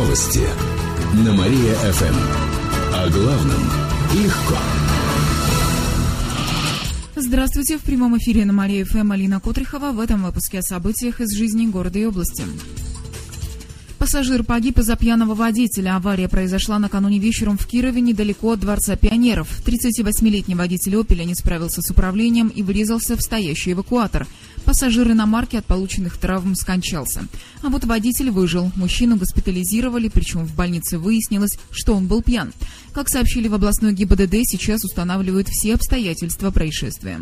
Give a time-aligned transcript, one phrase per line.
[0.00, 0.48] Новости
[1.12, 2.14] на Мария-ФМ.
[2.94, 3.70] О главном
[4.14, 4.56] легко.
[7.16, 7.76] Здравствуйте.
[7.76, 9.92] В прямом эфире на Мария-ФМ Алина Котрихова.
[9.92, 12.44] В этом выпуске о событиях из жизни города и области.
[13.98, 15.96] Пассажир погиб из-за пьяного водителя.
[15.96, 19.60] Авария произошла накануне вечером в Кирове, недалеко от Дворца пионеров.
[19.66, 24.26] 38-летний водитель «Опеля» не справился с управлением и врезался в стоящий эвакуатор.
[24.70, 27.26] Пассажир иномарки от полученных травм скончался.
[27.60, 28.70] А вот водитель выжил.
[28.76, 32.52] Мужчину госпитализировали, причем в больнице выяснилось, что он был пьян.
[32.92, 37.20] Как сообщили в областной ГИБДД, сейчас устанавливают все обстоятельства происшествия.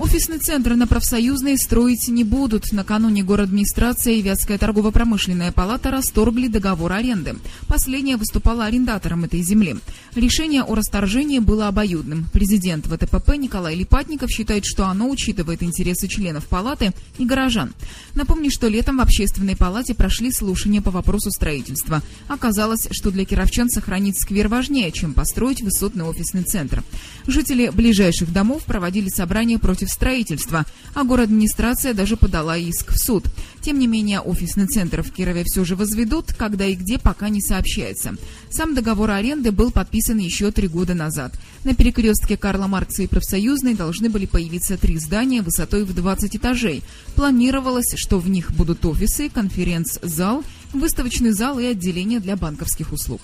[0.00, 2.72] Офисный центр на профсоюзной строить не будут.
[2.72, 7.36] Накануне администрация и Вятская торгово-промышленная палата расторгли договор аренды.
[7.68, 9.76] Последняя выступала арендатором этой земли.
[10.14, 12.24] Решение о расторжении было обоюдным.
[12.32, 17.74] Президент ВТПП Николай Липатников считает, что оно учитывает интересы членов палаты и горожан.
[18.14, 22.02] Напомню, что летом в общественной палате прошли слушания по вопросу строительства.
[22.26, 26.82] Оказалось, что для кировчан сохранить сквер важнее, чем построить высотный офисный центр.
[27.26, 33.24] Жители ближайших домов проводили собрания против строительства, а администрация даже подала иск в суд.
[33.60, 37.40] Тем не менее, офисный центр в Кирове все же возведут, когда и где пока не
[37.40, 38.14] сообщается.
[38.50, 41.38] Сам договор аренды был подписан еще три года назад.
[41.64, 46.82] На перекрестке Карла Маркса и Профсоюзной должны были появиться три здания высотой в 20 этажей.
[47.14, 53.20] Планировалось, что в них будут офисы, конференц-зал, выставочный зал и отделение для банковских услуг.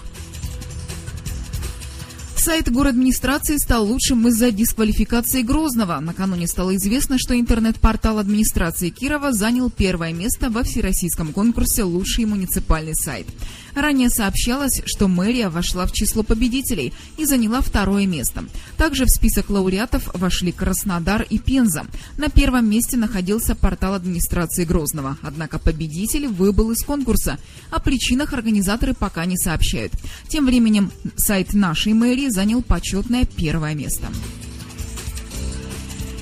[2.47, 5.99] Сайт администрации стал лучшим из-за дисквалификации Грозного.
[5.99, 12.95] Накануне стало известно, что интернет-портал администрации Кирова занял первое место во всероссийском конкурсе «Лучший муниципальный
[12.95, 13.27] сайт».
[13.75, 18.45] Ранее сообщалось, что мэрия вошла в число победителей и заняла второе место.
[18.79, 21.87] Также в список лауреатов вошли Краснодар и Пенза.
[22.17, 25.19] На первом месте находился портал администрации Грозного.
[25.21, 27.39] Однако победитель выбыл из конкурса.
[27.71, 29.93] О причинах организаторы пока не сообщают.
[30.29, 34.09] Тем временем сайт нашей мэрии занял почетное первое место.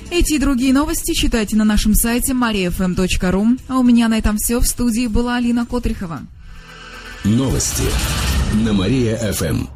[0.09, 3.59] Эти и другие новости читайте на нашем сайте mariafm.ru.
[3.67, 4.61] А у меня на этом все.
[4.61, 6.21] В студии была Алина Котрихова.
[7.25, 7.83] Новости
[8.63, 9.74] на Мария-ФМ.